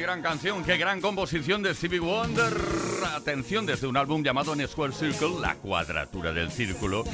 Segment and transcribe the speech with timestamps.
[0.00, 2.52] Gran canción, qué gran composición de Stevie Wonder.
[3.14, 7.04] Atención, desde un álbum llamado In Square Circle, La Cuadratura del Círculo.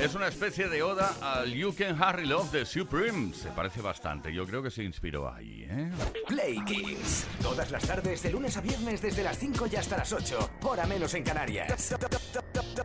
[0.00, 3.34] Es una especie de oda al You Can Harry Love de Supreme.
[3.34, 5.90] Se parece bastante, yo creo que se inspiró ahí, ¿eh?
[6.26, 7.26] Play Kiss.
[7.42, 10.50] Todas las tardes, de lunes a viernes, desde las 5 y hasta las 8.
[10.62, 11.96] Hora menos en Canarias.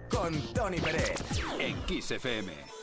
[0.09, 1.15] Con Tony Pérez.
[1.59, 2.82] En Kiss FM.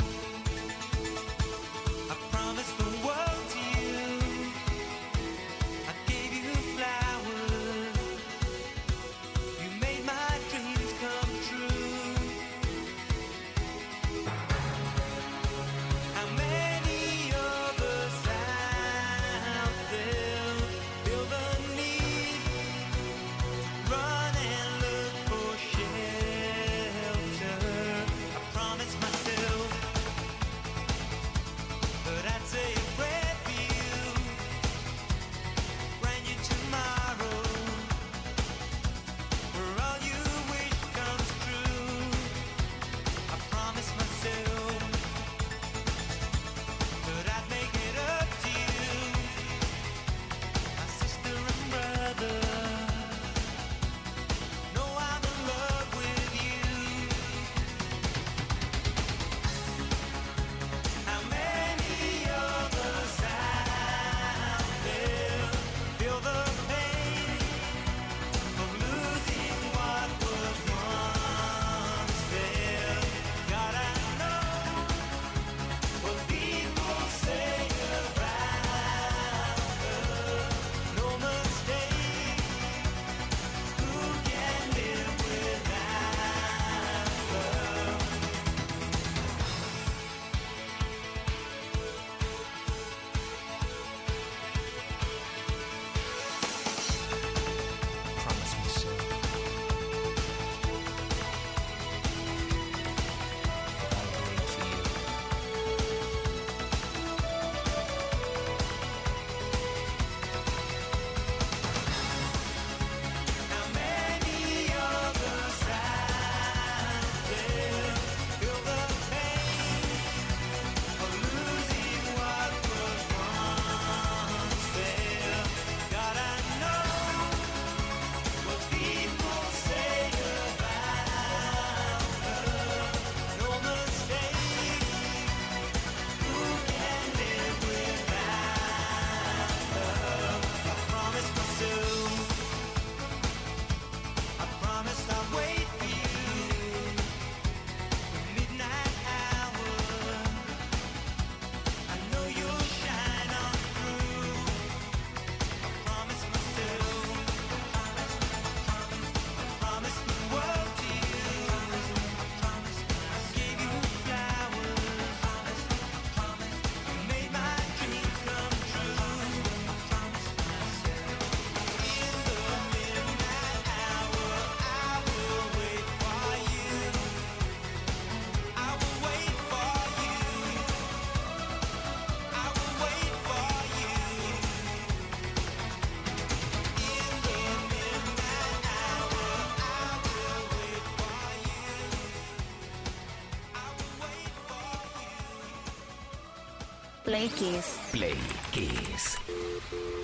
[197.11, 197.77] Play Kiss.
[197.91, 198.15] Play
[198.53, 199.17] Kiss.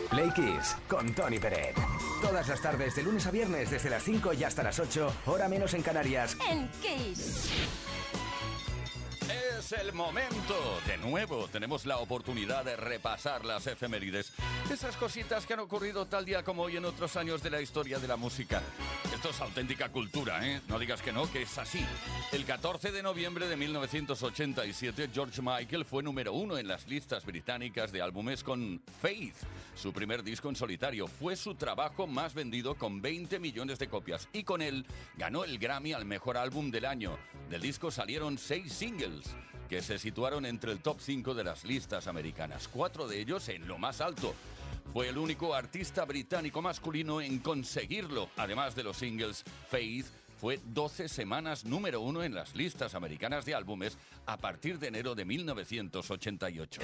[0.09, 1.73] Play Kiss con Tony Peret.
[2.21, 5.47] Todas las tardes, de lunes a viernes, desde las 5 y hasta las 8, hora
[5.47, 6.35] menos en Canarias.
[6.49, 7.49] En Kiss.
[9.57, 10.81] Es el momento.
[10.85, 14.33] De nuevo, tenemos la oportunidad de repasar las efemérides.
[14.69, 17.99] Esas cositas que han ocurrido tal día como hoy en otros años de la historia
[17.99, 18.61] de la música.
[19.17, 20.61] Esto es auténtica cultura, ¿eh?
[20.67, 21.83] No digas que no, que es así.
[22.31, 27.91] El 14 de noviembre de 1987, George Michael fue número uno en las listas británicas
[27.91, 29.33] de álbumes con Faith.
[29.73, 34.29] Su primer disco en solitario fue su trabajo más vendido con 20 millones de copias
[34.33, 34.85] y con él
[35.15, 37.17] ganó el Grammy al mejor álbum del año.
[37.49, 39.35] Del disco salieron seis singles
[39.67, 43.67] que se situaron entre el top 5 de las listas americanas, cuatro de ellos en
[43.67, 44.35] lo más alto.
[44.93, 48.29] Fue el único artista británico masculino en conseguirlo.
[48.37, 50.07] Además de los singles, Faith
[50.39, 55.15] fue 12 semanas número uno en las listas americanas de álbumes a partir de enero
[55.15, 56.81] de 1988.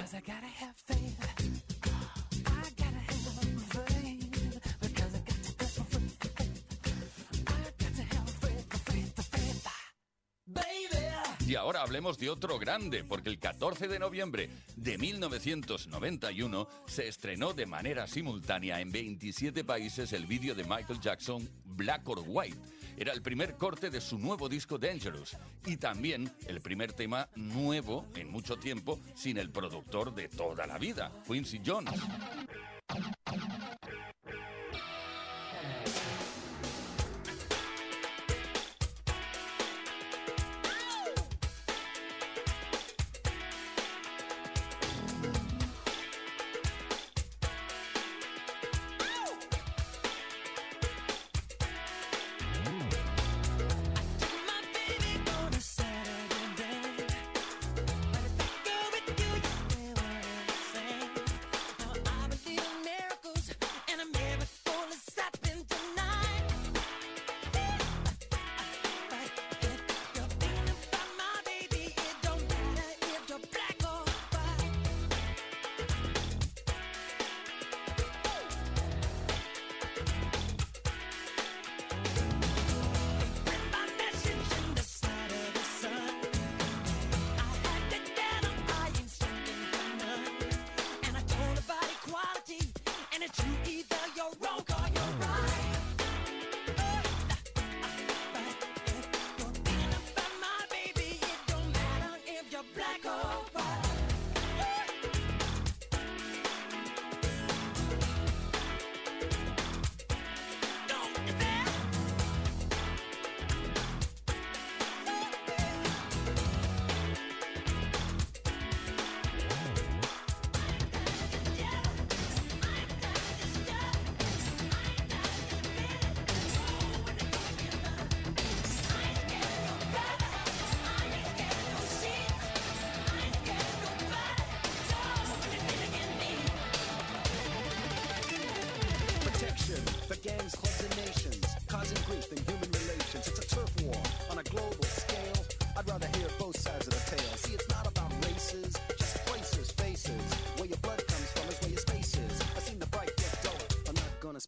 [11.46, 17.54] Y ahora hablemos de otro grande, porque el 14 de noviembre de 1991 se estrenó
[17.54, 22.58] de manera simultánea en 27 países el vídeo de Michael Jackson, Black or White.
[22.96, 25.36] Era el primer corte de su nuevo disco Dangerous
[25.66, 30.78] y también el primer tema nuevo en mucho tiempo sin el productor de toda la
[30.78, 32.00] vida, Quincy Jones.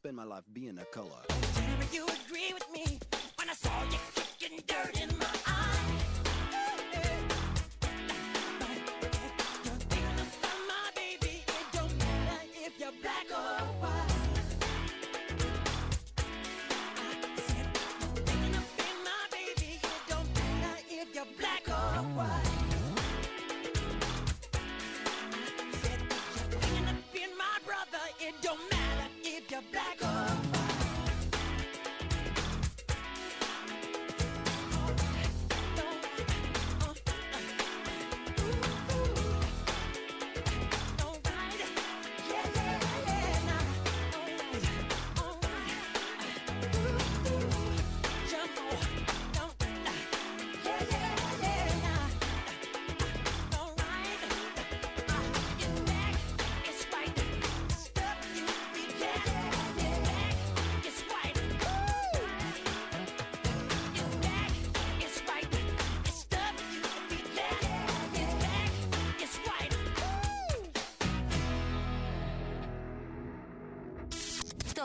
[0.05, 1.09] Spend my life being a color.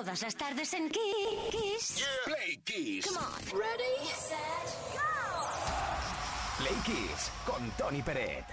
[0.00, 2.06] Todas las tardes en Kiss.
[2.24, 3.06] Play Kiss.
[3.06, 3.58] Come on.
[3.58, 4.38] Ready, set,
[4.94, 5.04] go.
[6.56, 8.46] Play Kiss con Tony Peret.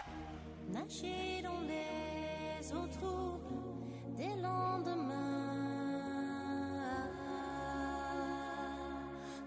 [0.73, 5.07] Now she don't let au trouble des lendemains.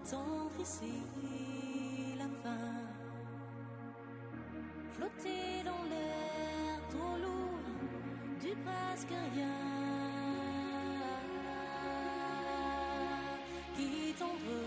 [0.09, 1.03] Tendre ici
[2.17, 2.81] la fin,
[4.95, 9.70] flotter dans l'air trop lourd du presque rien.
[13.75, 14.57] Qui tendre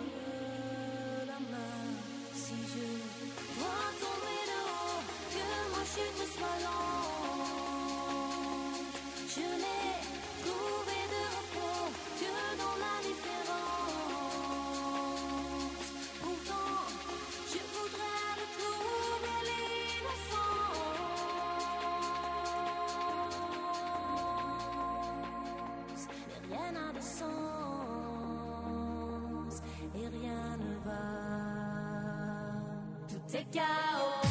[1.27, 1.85] la main
[2.35, 2.87] si je
[3.59, 7.85] dois tomber de haut, que ma chute soit lente.
[9.29, 9.47] Je
[33.35, 34.24] take out.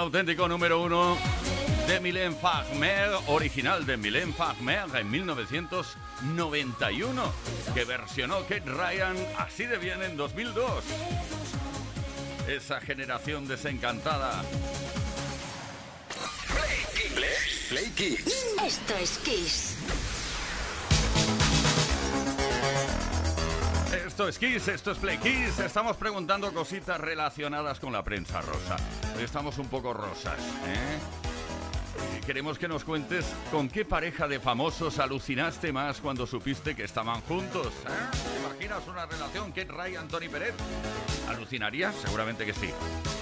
[0.00, 1.16] Auténtico número uno
[1.86, 7.22] de Mylène Farmer, original de Mylène Farmer en 1991,
[7.74, 10.84] que versionó Kate Ryan así de bien en 2002.
[12.48, 14.42] Esa generación desencantada.
[17.68, 18.56] Play Kids.
[18.64, 19.76] Esto es Kiss.
[24.06, 25.58] Esto es Kiss, esto es Play Kiss.
[25.58, 28.78] Estamos preguntando cositas relacionadas con la prensa rosa.
[29.22, 30.98] Estamos un poco rosas, ¿eh?
[32.24, 37.20] Queremos que nos cuentes con qué pareja de famosos alucinaste más cuando supiste que estaban
[37.22, 37.66] juntos.
[37.66, 38.16] ¿eh?
[38.32, 40.54] ¿Te imaginas una relación Kate Ryan, Tony Pérez?
[41.28, 41.94] ¿Alucinarías?
[41.96, 42.70] Seguramente que sí.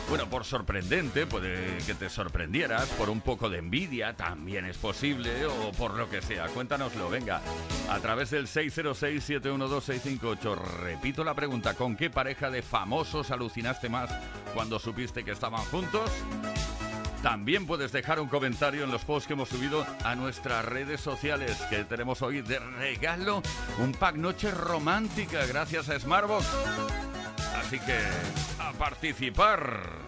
[0.08, 5.44] Bueno, por sorprendente, puede que te sorprendieras, por un poco de envidia, también es posible,
[5.44, 6.46] o por lo que sea.
[6.46, 7.42] Cuéntanoslo, venga,
[7.90, 10.56] a través del 606-712-658.
[10.80, 14.10] Repito la pregunta, ¿con qué pareja de famosos alucinaste más
[14.54, 16.10] cuando supiste que estaban juntos?
[17.22, 21.60] También puedes dejar un comentario en los posts que hemos subido a nuestras redes sociales,
[21.68, 23.42] que tenemos hoy de regalo
[23.78, 26.46] un pack noche romántica gracias a Smartbox.
[27.60, 27.98] Así que
[28.58, 30.07] a participar.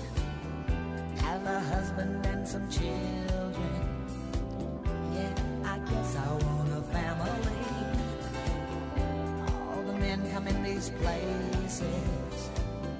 [2.01, 3.73] Husband and some children.
[5.13, 5.33] Yeah,
[5.63, 7.61] I guess I want a family.
[9.69, 11.81] All the men come in these places,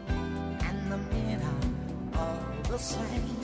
[0.08, 1.42] and the men
[2.14, 3.41] are all the same.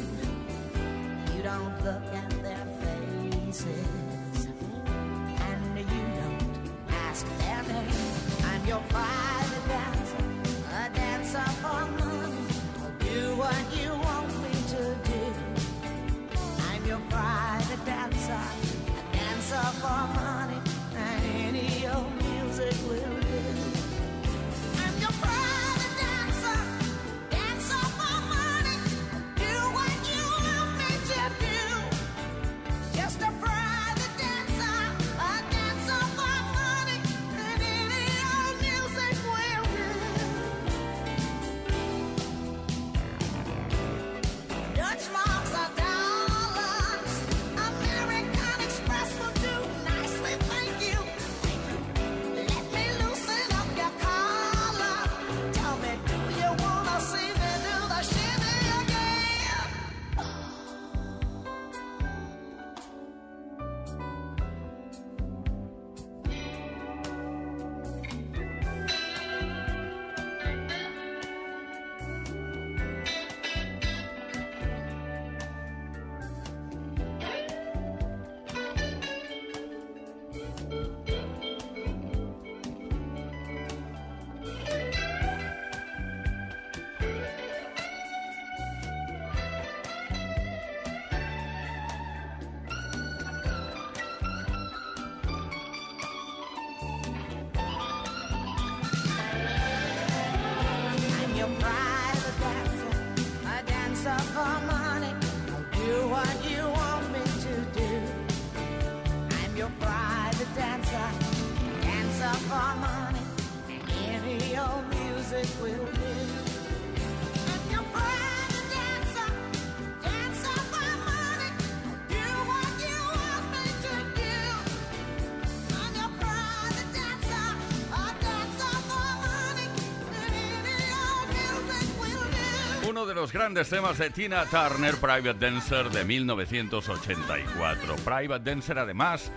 [133.17, 137.95] Los grandes temas de Tina Turner, Private Dancer de 1984.
[137.95, 139.31] Private Dancer además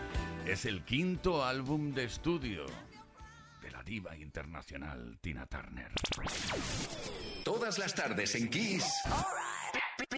[0.47, 2.67] es el quinto álbum de estudio
[3.63, 5.91] de la diva internacional Tina Turner.
[7.43, 8.85] Todas las tardes en Kiss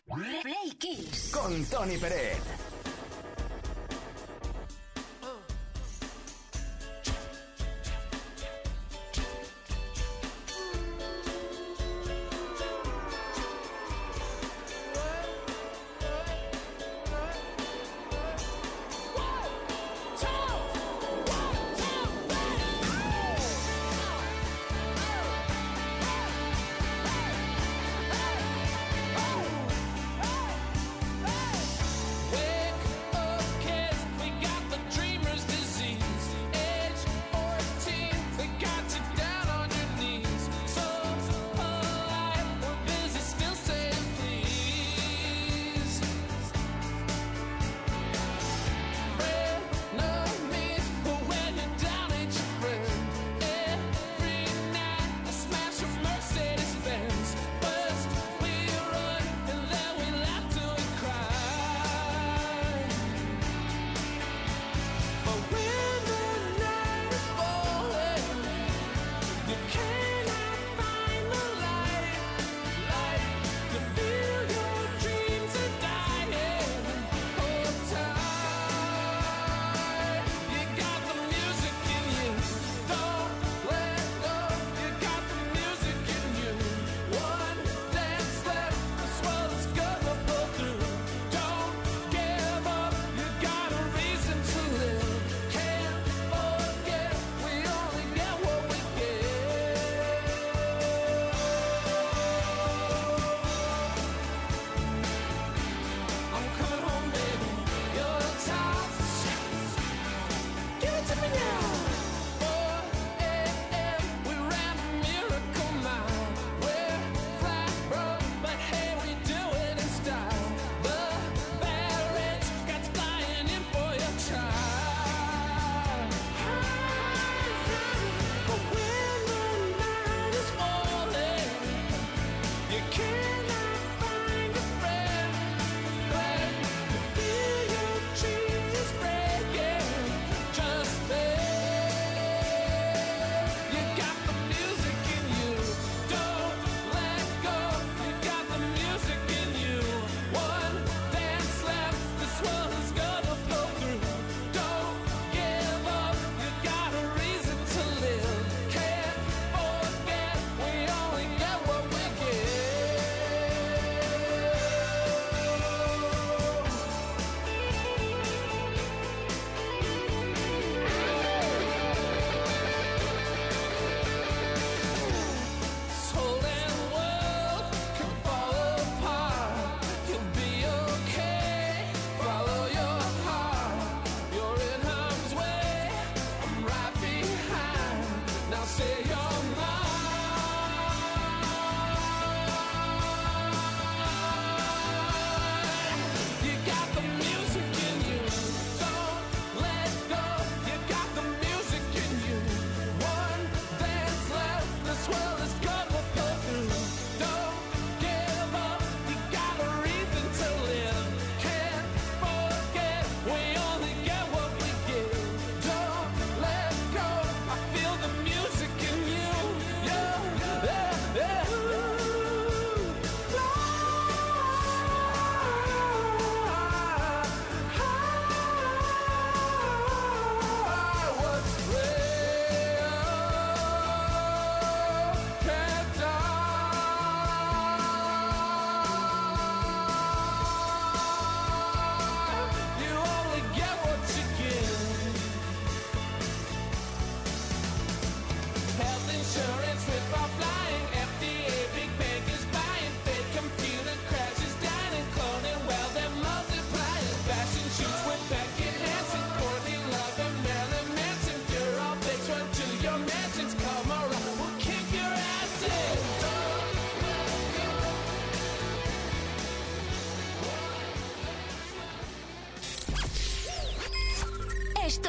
[0.09, 1.31] Play Kiss.
[1.33, 2.82] con Tony Pérez.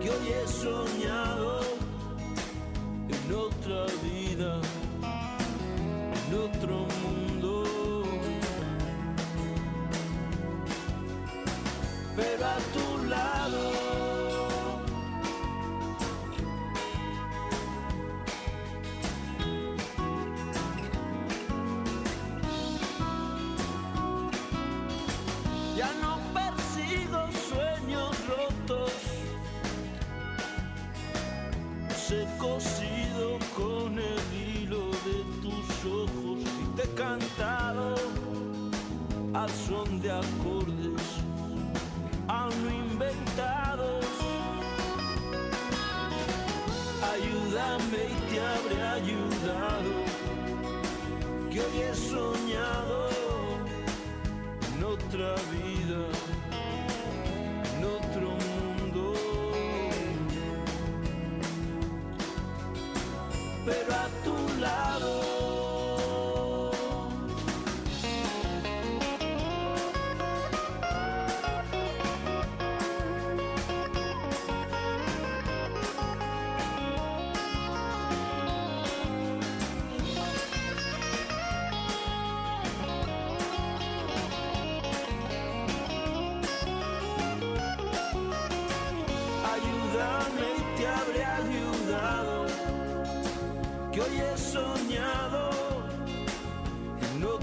[0.00, 1.31] que hoy he soñado.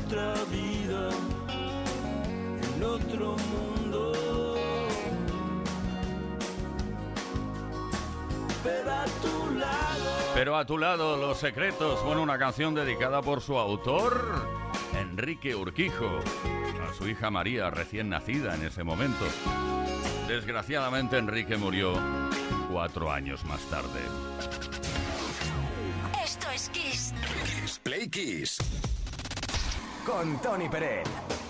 [0.09, 1.09] otra vida,
[2.75, 4.55] en otro mundo.
[8.63, 10.31] Pero a tu lado.
[10.33, 12.03] Pero a tu lado, Los Secretos.
[12.03, 14.47] Bueno, una canción dedicada por su autor,
[14.99, 16.21] Enrique Urquijo,
[16.89, 19.25] a su hija María, recién nacida en ese momento.
[20.27, 21.93] Desgraciadamente, Enrique murió
[22.71, 23.99] cuatro años más tarde.
[26.23, 27.13] Esto es Kiss.
[27.83, 28.57] Play Kiss
[30.05, 31.48] con Tony Pérez.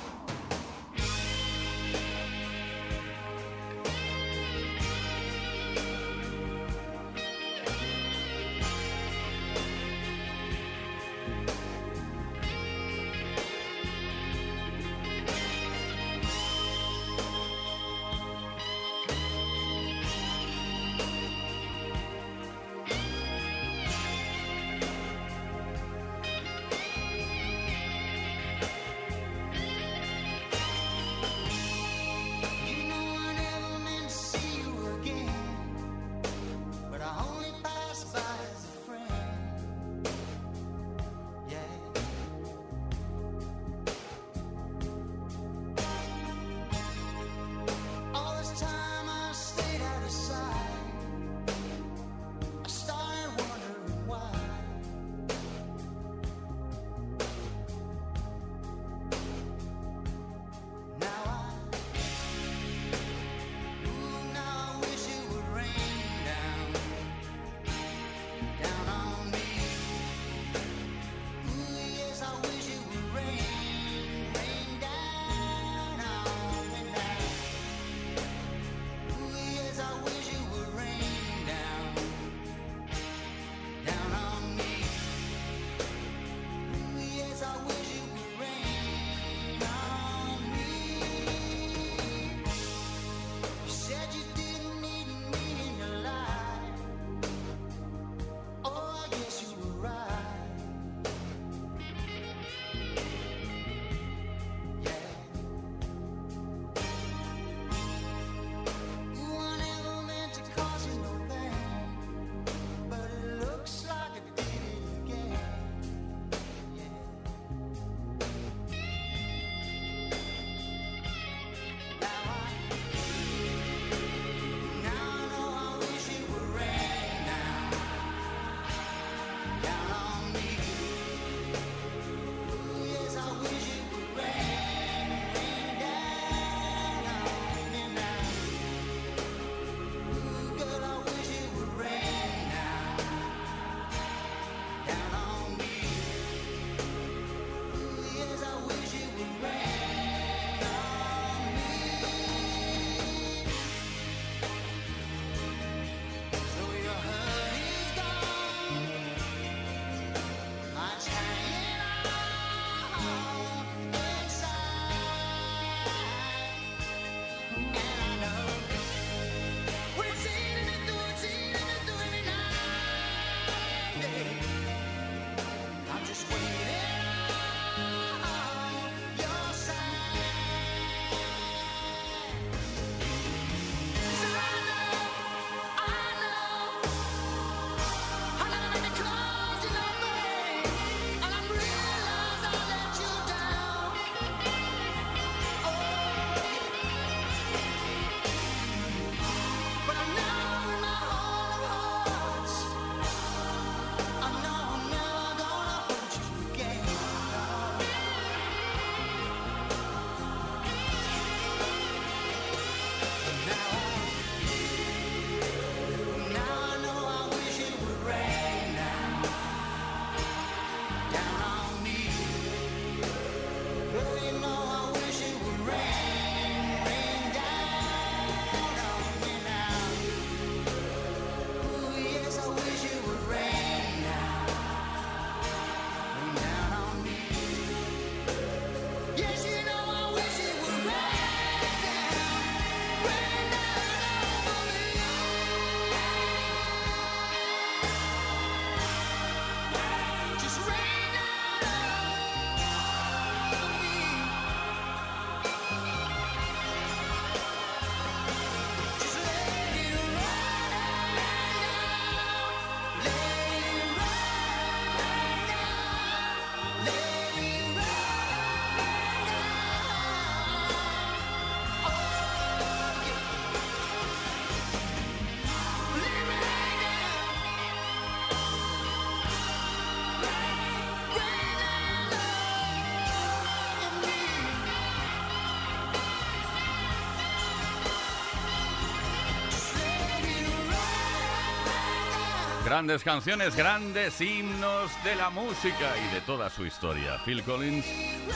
[292.69, 297.19] Grandes canciones, grandes himnos de la música y de toda su historia.
[297.25, 297.83] Phil Collins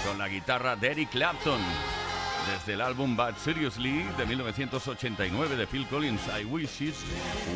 [0.04, 1.62] con la guitarra de Eric Clapton.
[2.52, 6.96] Desde el álbum Bad Seriously de 1989 de Phil Collins, I Wish It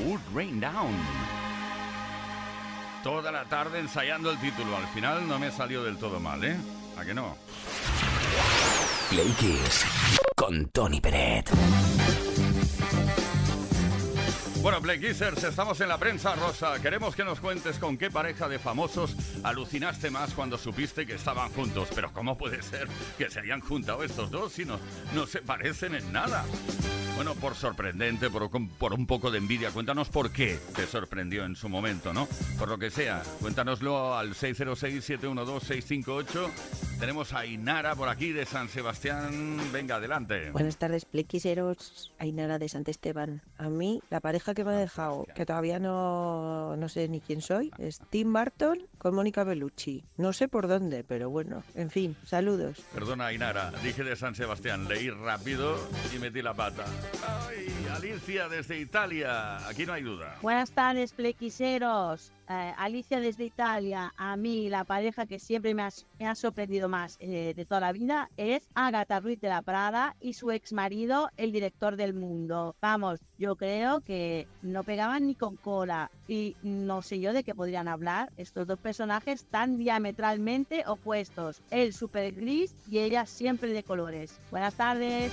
[0.06, 0.96] Would Rain Down.
[3.04, 4.78] Toda la tarde ensayando el título.
[4.78, 6.58] Al final no me salió del todo mal, ¿eh?
[6.96, 7.36] ¿A que no?
[9.10, 9.36] Play
[10.36, 11.50] con Tony Peret.
[14.68, 16.78] Bueno, Play Kissers, estamos en la prensa rosa.
[16.82, 21.50] Queremos que nos cuentes con qué pareja de famosos alucinaste más cuando supiste que estaban
[21.54, 21.88] juntos.
[21.96, 24.78] Pero ¿cómo puede ser que se hayan juntado estos dos si no,
[25.16, 26.44] no se parecen en nada?
[27.18, 28.48] Bueno, por sorprendente, por,
[28.78, 32.28] por un poco de envidia, cuéntanos por qué te sorprendió en su momento, ¿no?
[32.60, 36.48] Por lo que sea, cuéntanoslo al 606-712-658.
[37.00, 39.58] Tenemos a Inara por aquí de San Sebastián.
[39.72, 40.52] Venga, adelante.
[40.52, 42.14] Buenas tardes, plequiseros.
[42.20, 43.42] Ainara de Sant Esteban.
[43.58, 47.42] A mí, la pareja que me ha dejado, que todavía no, no sé ni quién
[47.42, 50.04] soy, es Tim Burton con Mónica Bellucci.
[50.18, 52.84] No sé por dónde, pero bueno, en fin, saludos.
[52.94, 55.78] Perdona, Inara, dije de San Sebastián, leí rápido
[56.16, 56.86] y metí la pata.
[57.26, 60.36] Ay, Alicia desde Italia, aquí no hay duda.
[60.42, 62.32] Buenas tardes, plequiseros.
[62.50, 64.14] Eh, Alicia desde Italia.
[64.18, 68.30] A mí, la pareja que siempre me ha, sorprendido más eh, de toda la vida
[68.38, 72.76] es Agatha Ruiz de la Prada y su ex marido, el director del mundo.
[72.82, 76.10] Vamos, yo creo que no pegaban ni con cola.
[76.28, 81.62] Y no sé yo de qué podrían hablar estos dos personajes tan diametralmente opuestos.
[81.72, 84.40] Él súper gris y ella siempre de colores.
[84.52, 85.32] Buenas tardes.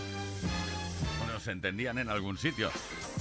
[1.45, 2.70] Se entendían en algún sitio.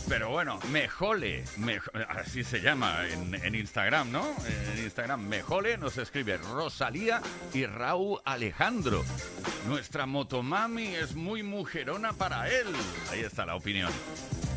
[0.08, 4.26] Pero bueno, Mejole, Mejo- así se llama en, en Instagram, ¿no?
[4.74, 7.22] En Instagram, Mejole nos escribe Rosalía
[7.54, 9.04] y Raúl Alejandro.
[9.68, 12.68] Nuestra motomami es muy mujerona para él.
[13.12, 13.92] Ahí está la opinión.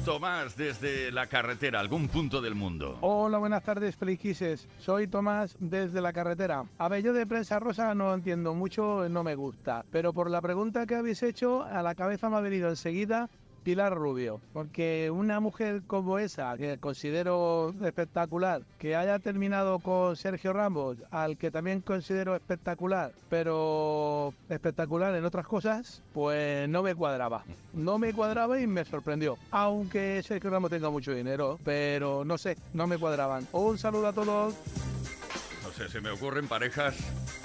[0.05, 2.97] Tomás, desde la carretera, algún punto del mundo.
[3.01, 4.69] Hola, buenas tardes, Peliquises.
[4.79, 6.65] Soy Tomás desde la carretera.
[6.79, 9.85] A ver, yo de prensa rosa no entiendo mucho, no me gusta.
[9.91, 13.29] Pero por la pregunta que habéis hecho, a la cabeza me ha venido enseguida
[13.67, 14.41] Pilar Rubio.
[14.53, 21.37] Porque una mujer como esa, que considero espectacular, que haya terminado con Sergio Ramos, al
[21.37, 27.43] que también considero espectacular, pero espectacular en otras cosas, pues no me cuadraba.
[27.73, 29.37] No me cuadraba y me sorprendió.
[29.51, 33.49] Aunque Sergio Ramos tenga mucho dinero, pero no sé, no me cuadraban.
[33.51, 34.55] Un saludo a todos.
[35.65, 36.95] No sé, se me ocurren parejas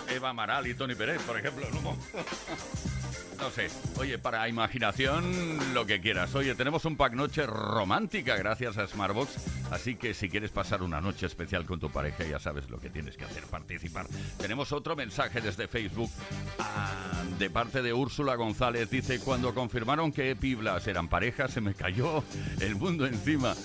[0.08, 1.66] Eva Amaral y Tony Pérez, por ejemplo.
[1.82, 1.98] No,
[3.42, 3.70] No sé.
[3.98, 6.36] Oye, para imaginación, lo que quieras.
[6.36, 9.36] Oye, tenemos un pack noche romántica gracias a Smartbox.
[9.72, 12.92] Así que si quieres pasar una noche especial con tu pareja, ya sabes lo que
[12.92, 14.06] tienes que hacer, participar.
[14.38, 16.12] Tenemos otro mensaje desde Facebook
[16.60, 18.92] ah, de parte de Úrsula González.
[18.92, 22.24] Dice, cuando confirmaron que Epi y Blas eran pareja, se me cayó
[22.60, 23.56] el mundo encima.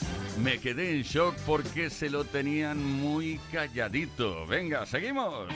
[0.43, 4.47] Me quedé en shock porque se lo tenían muy calladito.
[4.47, 5.49] Venga, seguimos.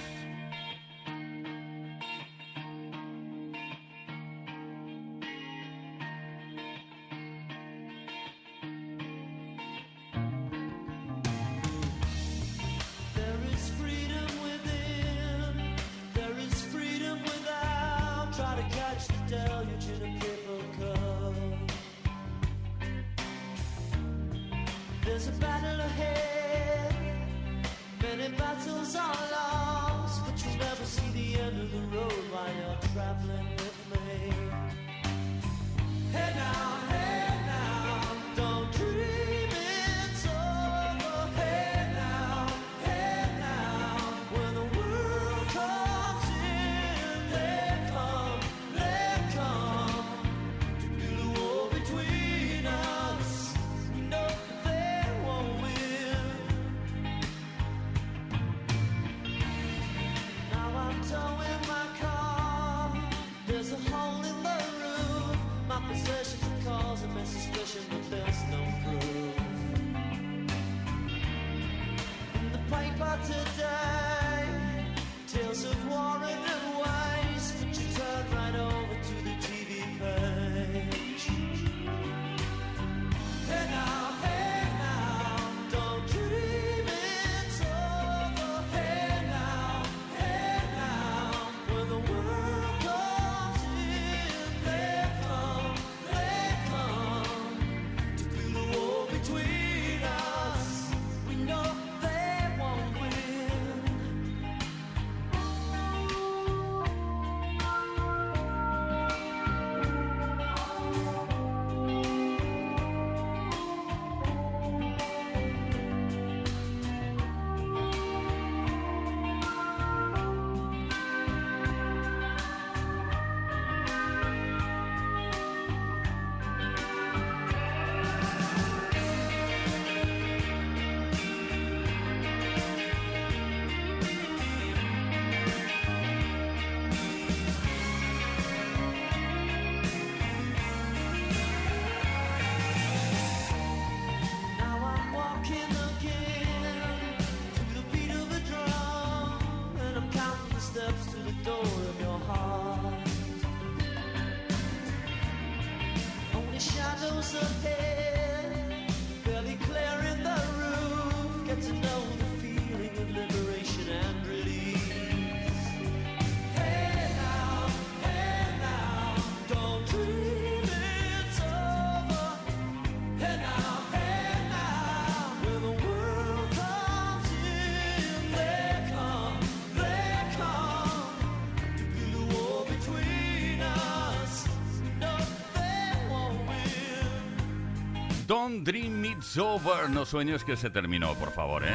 [188.41, 189.91] Don't Dream It's Over.
[189.91, 191.75] No sueñes que se terminó, por favor, ¿eh?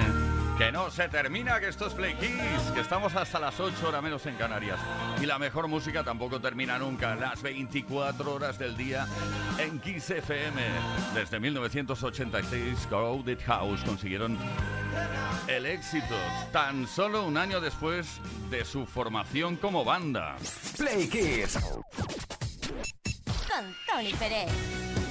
[0.57, 4.01] Que no se termina, que esto es Play Kiss, que estamos hasta las 8 horas
[4.01, 4.80] menos en Canarias.
[5.22, 9.05] Y la mejor música tampoco termina nunca, las 24 horas del día
[9.59, 10.59] en Kiss FM.
[11.13, 14.36] Desde 1986, Crowded House consiguieron
[15.47, 16.16] el éxito
[16.51, 20.36] tan solo un año después de su formación como banda.
[20.78, 21.59] Play Kiss.
[23.24, 25.05] Con Tony Pérez.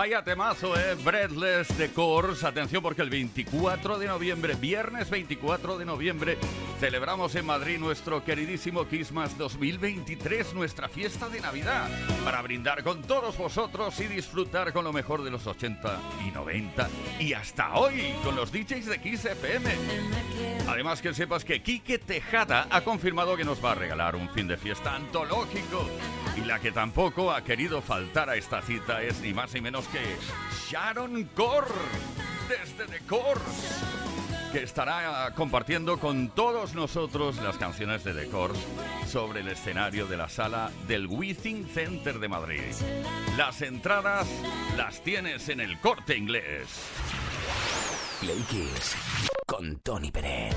[0.00, 0.94] Vaya temazo, eh.
[1.04, 2.42] Breathless de.
[2.42, 6.38] Atención porque el 24 de noviembre, viernes 24 de noviembre,
[6.80, 11.90] celebramos en Madrid nuestro queridísimo Christmas 2023, nuestra fiesta de Navidad,
[12.24, 16.88] para brindar con todos vosotros y disfrutar con lo mejor de los 80 y 90
[17.18, 19.70] y hasta hoy con los DJs de Kiss FM.
[20.68, 24.48] Además que sepas que Quique Tejada ha confirmado que nos va a regalar un fin
[24.48, 25.86] de fiesta antológico
[26.34, 29.86] y la que tampoco ha querido faltar a esta cita es ni más ni menos
[29.88, 30.00] que
[30.70, 31.74] Sharon Core
[32.48, 33.99] desde The Course
[34.52, 38.60] que estará compartiendo con todos nosotros las canciones de Course
[39.06, 42.72] sobre el escenario de la sala del Withing Center de Madrid.
[43.36, 44.28] Las entradas
[44.76, 46.66] las tienes en el corte inglés.
[48.20, 48.96] Play Kiss
[49.46, 50.54] con Tony Peret.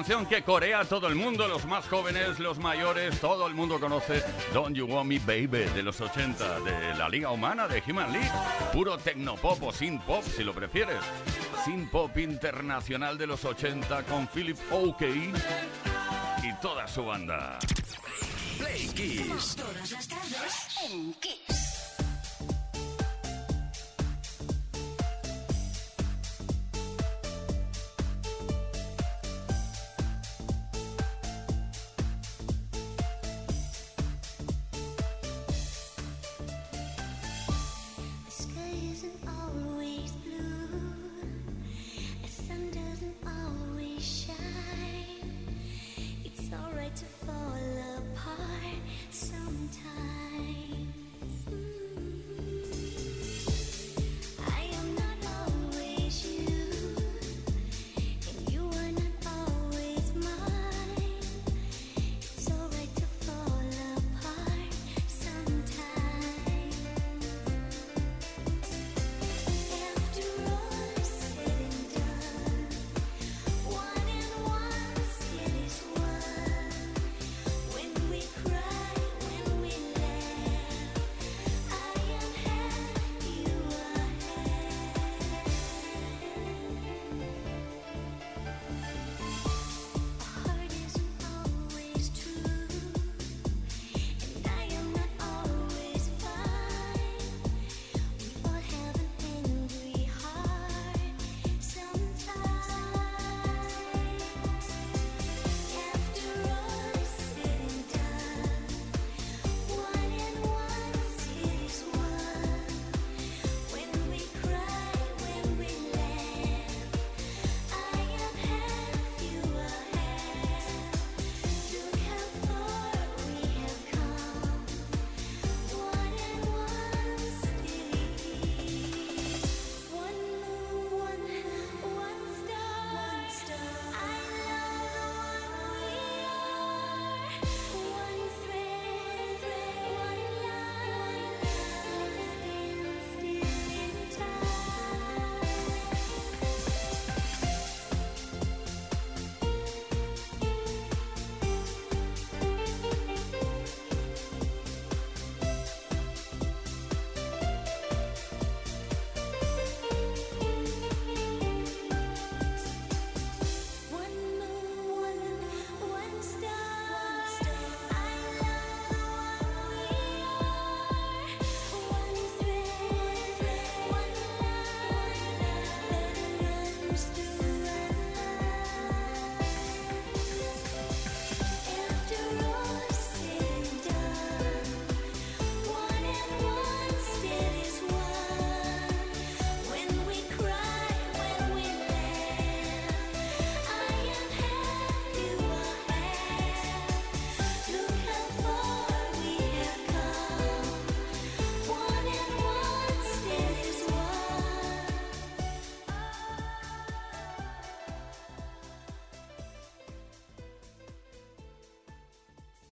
[0.00, 4.24] Canción que corea todo el mundo, los más jóvenes, los mayores, todo el mundo conoce
[4.54, 8.30] Don't You Want Me Baby de los 80, de la Liga Humana, de Human League.
[8.72, 10.96] Puro tecnopop o sin pop, si lo prefieres.
[11.66, 15.34] Sin pop internacional de los 80 con Philip Oakey
[16.44, 17.58] y toda su banda.
[18.56, 18.88] Play.
[19.54, 21.69] Todas las tardes en Kiss.